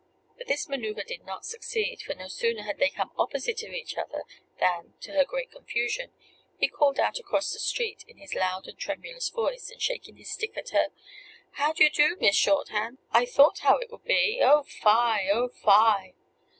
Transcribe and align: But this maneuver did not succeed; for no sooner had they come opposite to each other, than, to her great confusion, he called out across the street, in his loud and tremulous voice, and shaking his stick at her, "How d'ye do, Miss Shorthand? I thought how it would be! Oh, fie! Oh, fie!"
But 0.35 0.47
this 0.47 0.67
maneuver 0.67 1.03
did 1.03 1.25
not 1.25 1.45
succeed; 1.45 2.01
for 2.01 2.15
no 2.15 2.27
sooner 2.27 2.63
had 2.63 2.79
they 2.79 2.89
come 2.89 3.11
opposite 3.19 3.57
to 3.57 3.71
each 3.71 3.95
other, 3.99 4.23
than, 4.59 4.95
to 5.01 5.11
her 5.11 5.23
great 5.23 5.51
confusion, 5.51 6.11
he 6.57 6.67
called 6.67 6.99
out 6.99 7.19
across 7.19 7.53
the 7.53 7.59
street, 7.59 8.03
in 8.07 8.17
his 8.17 8.33
loud 8.33 8.65
and 8.67 8.79
tremulous 8.79 9.29
voice, 9.29 9.69
and 9.69 9.79
shaking 9.79 10.15
his 10.15 10.31
stick 10.33 10.57
at 10.57 10.69
her, 10.69 10.87
"How 11.51 11.71
d'ye 11.73 11.89
do, 11.89 12.17
Miss 12.19 12.35
Shorthand? 12.35 12.97
I 13.11 13.27
thought 13.27 13.59
how 13.59 13.77
it 13.77 13.91
would 13.91 14.05
be! 14.05 14.39
Oh, 14.43 14.63
fie! 14.63 15.29
Oh, 15.31 15.49
fie!" 15.49 16.15